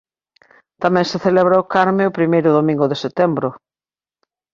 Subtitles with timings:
[0.83, 3.49] Tamén se celebra o Carme o primeiro domingo de setembro.